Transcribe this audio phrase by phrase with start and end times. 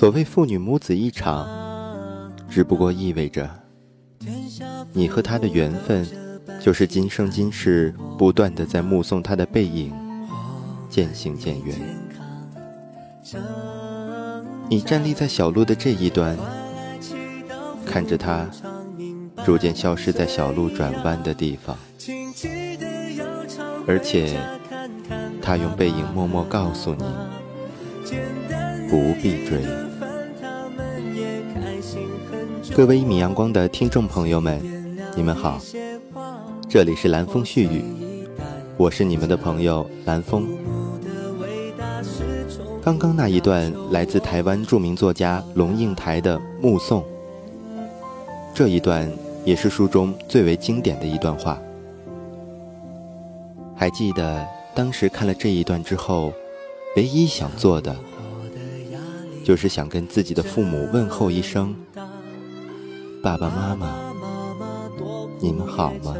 [0.00, 1.46] 所谓父女母子一场，
[2.48, 3.50] 只不过意味着
[4.94, 6.08] 你和他的缘分，
[6.58, 9.92] 就是今生今世不断的在目送他的背影
[10.88, 11.76] 渐行渐远。
[14.70, 16.34] 你站立在小路的这一端，
[17.84, 18.48] 看着他
[19.44, 21.76] 逐渐消失在小路转弯的地方，
[23.86, 24.40] 而且
[25.42, 27.04] 他用背影默默告诉你，
[28.88, 29.62] 不必追。
[32.80, 34.58] 各位一米阳光的听众朋友们，
[35.14, 35.60] 你们好，
[36.66, 37.84] 这里是蓝风絮语，
[38.78, 40.48] 我是你们的朋友蓝风。
[42.82, 47.02] 刚刚那一段来自台湾著名作家龙应台的《目送》，
[48.54, 49.06] 这一段
[49.44, 51.60] 也是书中最为经典的一段话。
[53.76, 54.42] 还记得
[54.74, 56.32] 当时看了这一段之后，
[56.96, 57.94] 唯一想做的，
[59.44, 61.76] 就是想跟自己的父母问候一声。
[63.22, 63.94] 爸爸妈妈，
[65.38, 66.16] 你们好吗？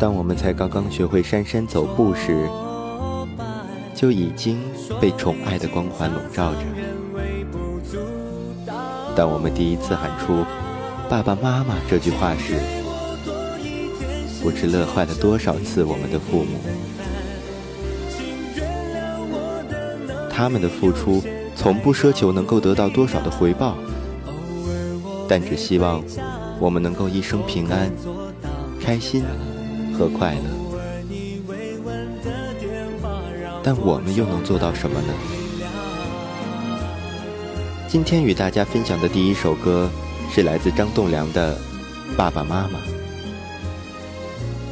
[0.00, 2.48] 当我们才刚刚学会姗姗走步时，
[3.94, 4.58] 就已经
[5.00, 6.60] 被宠爱的光环笼罩着。
[9.14, 10.44] 当我们第一次喊出
[11.08, 12.58] “爸爸妈妈”这句话时，
[14.42, 16.58] 不知乐坏了多少次我们的父母。
[20.28, 21.22] 他们的付出。
[21.60, 23.76] 从不奢求能够得到多少的回报，
[25.28, 26.02] 但只希望
[26.58, 27.92] 我们能够一生平安、
[28.82, 29.22] 开心
[29.92, 30.40] 和快乐。
[33.62, 35.12] 但我们又能做到什么呢？
[37.86, 39.90] 今天与大家分享的第一首歌
[40.32, 41.54] 是来自张栋梁的
[42.16, 42.78] 《爸爸妈妈》，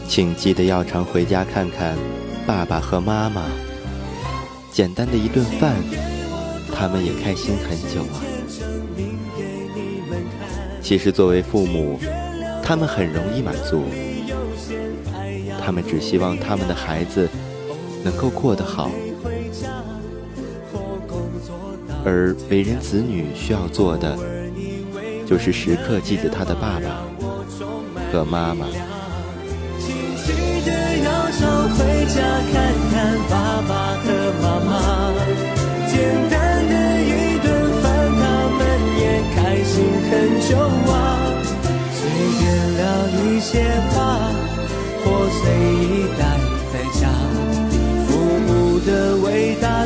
[0.08, 1.98] 请记得要常回家看看
[2.46, 3.42] 爸爸和妈妈。
[4.72, 5.74] 简单的一顿饭。
[6.78, 8.22] 他们也开心很久啊。
[10.80, 11.98] 其实作为父母，
[12.62, 13.82] 他们很容易满足，
[15.60, 17.28] 他们只希望他们的孩子
[18.04, 18.92] 能够过得好。
[22.04, 24.16] 而为人子女需要做的，
[25.26, 27.02] 就是时刻记着他的爸爸
[28.12, 28.68] 和妈妈。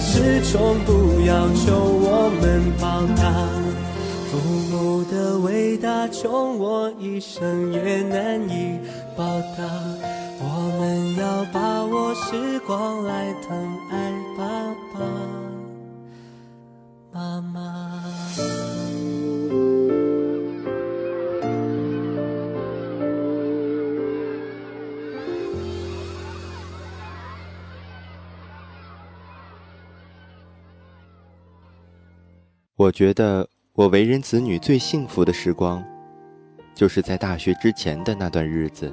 [0.04, 3.22] 始终不要求我们报答，
[4.30, 4.36] 父
[4.70, 8.78] 母的伟大穷我一生也难以
[9.16, 9.24] 报
[9.56, 9.64] 答。
[10.44, 10.44] 我
[10.78, 13.71] 们要把握时光来疼
[32.82, 35.80] 我觉得我为人子女最幸福的时光，
[36.74, 38.92] 就是在大学之前的那段日子。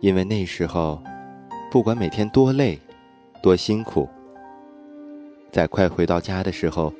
[0.00, 1.02] 因为那时候，
[1.70, 2.80] 不管每天多累、
[3.42, 4.08] 多辛苦，
[5.52, 6.90] 在快回到家的时候，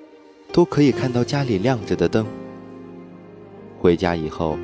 [0.53, 2.27] 都可以看到家里亮着的灯。
[3.79, 4.59] 回家以后，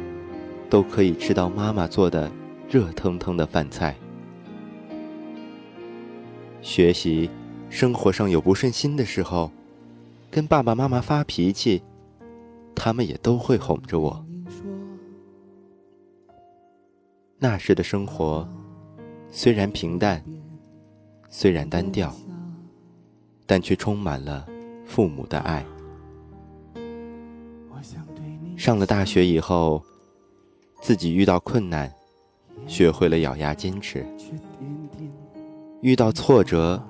[0.68, 2.30] 都可以吃到妈妈做的
[2.68, 3.96] 热腾腾的饭菜。
[6.60, 7.30] 学习、
[7.70, 9.50] 生活上有不顺心的时候。
[10.30, 11.82] 跟爸爸妈妈发脾气，
[12.74, 14.24] 他们也都会哄着我。
[17.36, 18.48] 那时的生活
[19.30, 20.22] 虽然平淡，
[21.28, 22.14] 虽然单调，
[23.44, 24.46] 但却充满了
[24.86, 25.64] 父母的爱。
[28.56, 29.82] 上了大学以后，
[30.80, 31.92] 自己遇到困难，
[32.66, 34.04] 学会了咬牙坚持；
[35.80, 36.80] 遇到挫折，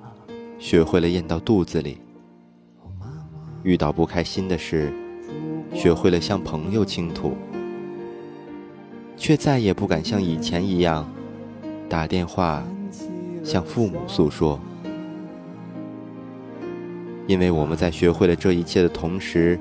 [0.59, 1.97] 学会了咽到肚子里；
[3.63, 4.91] 遇到不开心的事，
[5.73, 7.35] 学会了向朋友倾吐，
[9.15, 11.07] 却再也不敢像以前一样
[11.87, 12.63] 打电话
[13.43, 14.59] 向父母诉说。
[17.27, 19.57] 因为我们在学会了这一切的同时，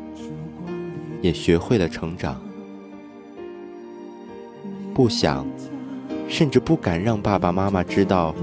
[1.21, 2.41] 也学会了成长。
[4.95, 5.47] 不想，
[6.27, 8.35] 甚至不敢让爸爸妈妈知道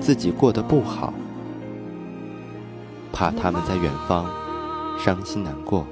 [0.00, 1.12] 自己过得不好，
[3.12, 4.26] 怕他们在远方
[4.98, 5.86] 伤心难过。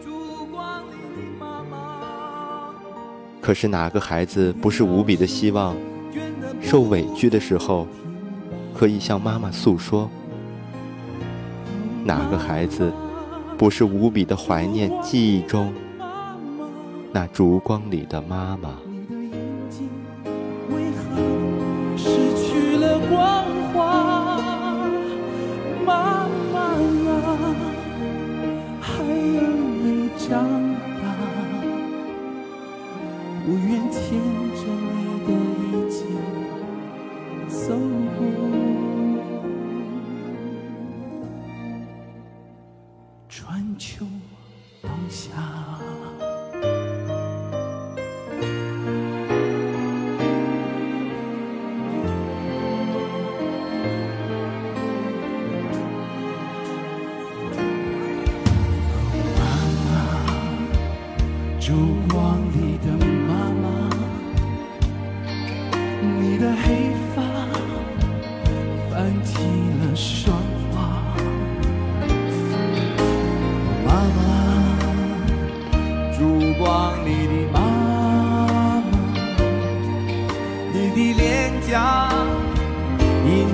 [3.41, 5.77] 可是哪个孩子不是无比的希望，
[6.63, 7.87] 受委屈的时候
[8.75, 10.09] 可以向妈妈诉说？
[12.05, 12.93] 哪个孩子
[13.57, 15.73] 不是无比的怀念记忆中
[17.13, 18.71] 那烛光里的妈妈？
[30.27, 30.33] 长
[31.03, 31.05] 大，
[33.45, 34.24] 不愿听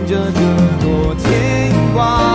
[0.06, 0.40] 着这
[0.84, 2.29] 朵牵挂。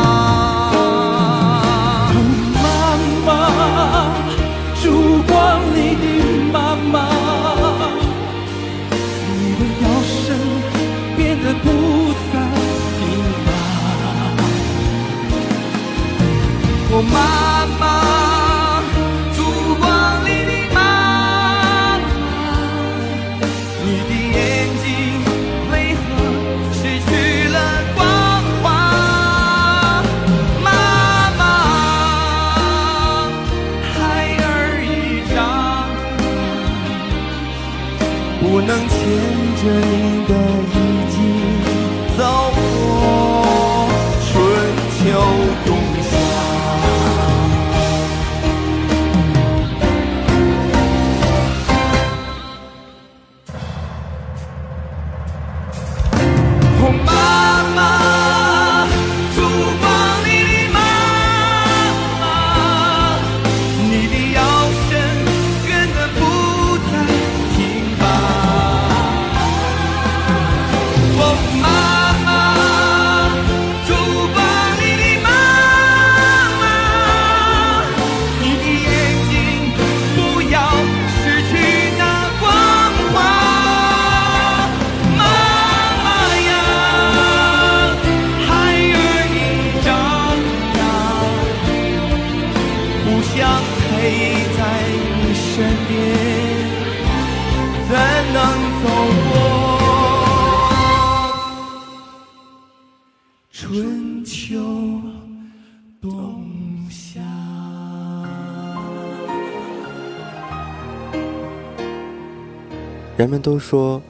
[113.17, 114.01] 人们都说，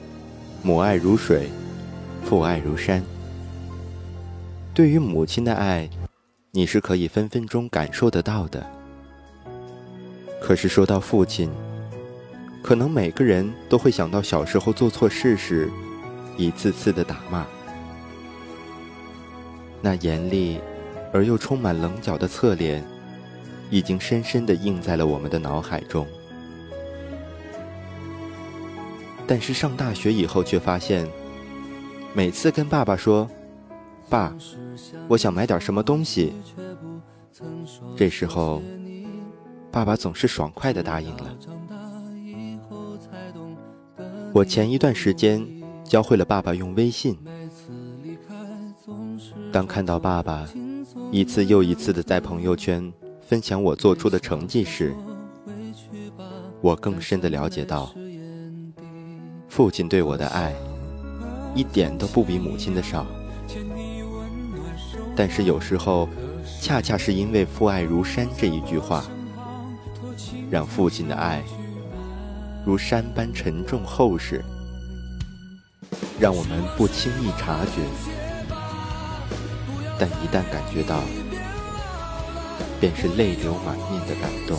[0.62, 1.48] 母爱如水，
[2.24, 3.00] 父爱如山。
[4.74, 5.88] 对于母亲的爱，
[6.50, 8.66] 你是可以分分钟感受得到的。
[10.42, 11.48] 可是说到父亲，
[12.64, 15.70] 可能每个人都会想到小时候做错事时，
[16.36, 17.46] 一次次的打骂，
[19.80, 20.58] 那严厉
[21.12, 22.84] 而又充满棱角的侧脸，
[23.70, 26.04] 已经深深地印在了我们的脑海中。
[29.26, 31.08] 但是上大学以后，却发现，
[32.14, 33.28] 每次跟爸爸说
[34.08, 34.32] ：“爸，
[35.08, 36.32] 我想买点什么东西。”
[37.96, 38.62] 这时候，
[39.72, 41.36] 爸爸总是爽快地答应了。
[44.32, 45.44] 我前一段时间
[45.82, 47.18] 教会了爸爸用微信。
[49.50, 50.46] 当看到爸爸
[51.10, 54.94] 一次又一次地在朋友圈分享我做出的成绩时，
[56.60, 57.92] 我更深地了解到。
[59.56, 60.52] 父亲对我的爱，
[61.54, 63.06] 一点都不比母亲的少。
[65.16, 66.06] 但是有时候，
[66.60, 69.02] 恰恰是因为“父爱如山”这一句话，
[70.50, 71.42] 让父亲的爱
[72.66, 74.44] 如山般沉重厚实，
[76.20, 77.80] 让我们不轻易察觉，
[79.98, 81.00] 但一旦感觉到，
[82.78, 84.58] 便是泪流满面的感动。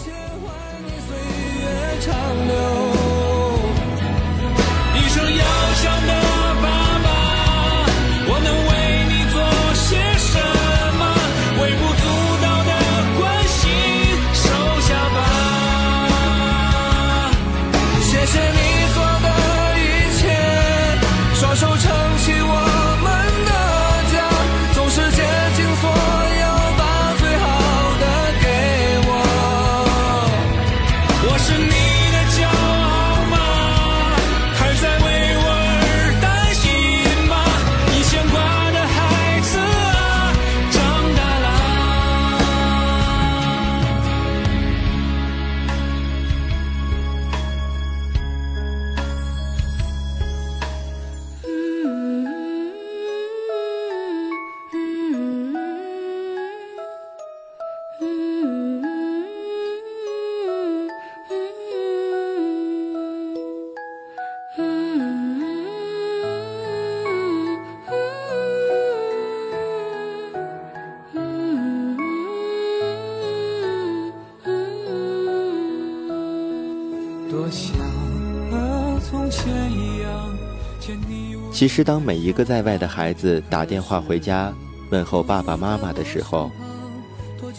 [81.51, 84.53] 其实，当每一个在外的孩子打电话回家
[84.91, 86.51] 问候爸爸妈妈的时候，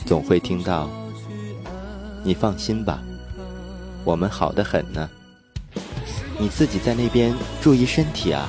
[0.06, 0.88] 总会听到
[2.22, 3.02] ：“你放心吧，
[4.04, 5.10] 我们好的很呢。
[6.38, 8.48] 你自己在那边注意身体啊。”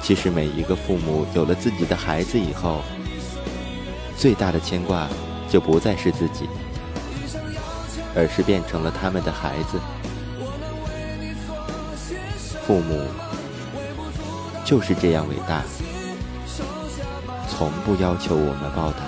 [0.00, 2.80] 其实，每一个父母有了自己的孩子以后，
[4.16, 5.08] 最大的牵挂
[5.48, 6.48] 就不再是自己，
[8.14, 9.78] 而是变成了他们的孩子。
[12.66, 13.06] 父母
[14.64, 15.62] 就是这样伟大，
[17.48, 18.98] 从不要求我们报答。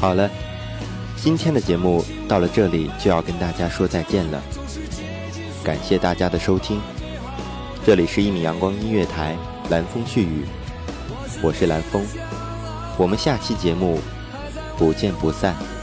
[0.00, 0.28] 好了，
[1.16, 4.42] 今天的节目到了这里就要跟大家说再见了，
[5.62, 6.80] 感谢大家的收听。
[7.86, 9.36] 这里是一米阳光音乐台，
[9.68, 10.46] 蓝风絮语，
[11.42, 12.04] 我是蓝风，
[12.96, 14.00] 我们下期节目
[14.78, 15.73] 不见不散。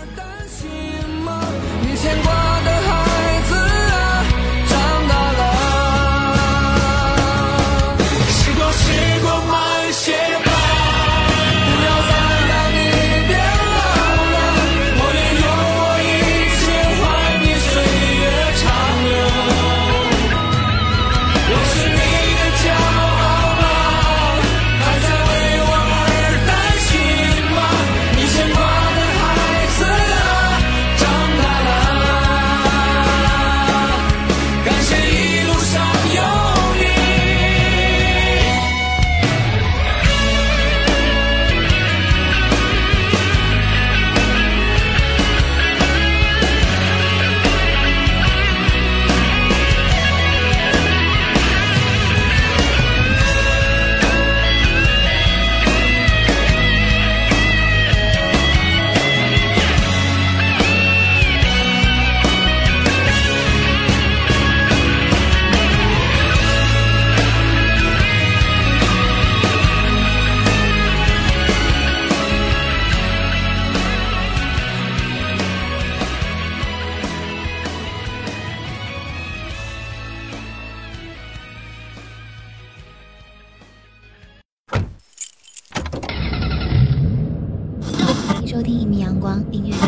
[88.62, 89.88] 收听一米阳光音乐台，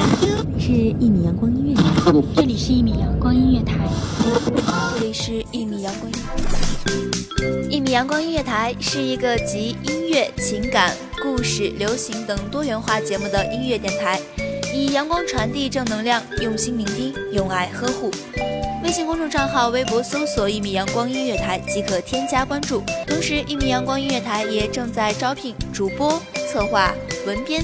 [0.59, 1.83] 是一米阳光音乐台，
[2.35, 3.87] 这里是一米阳光音乐台，
[4.95, 14.19] 这里是一米阳光音乐台一米阳光音乐台是一个集音乐、情感、故事、流行等多元化节目的音乐电台，
[14.73, 18.09] 以阳光传递正能量，用心聆听，用爱呵护。
[18.83, 22.81] 微信公众账号、微博搜索“一米阳光音乐台”即可添加关注。
[23.05, 26.19] 同时，一米阳光音乐台也正在招聘主播、
[26.51, 26.91] 策划、
[27.27, 27.63] 文编。